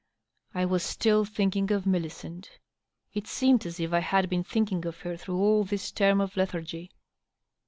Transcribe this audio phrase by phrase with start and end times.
[0.55, 2.57] I was still thinking of Millicent.
[3.13, 6.35] It seemed as if I had been thinking of her through all this term of
[6.35, 6.89] lethargy.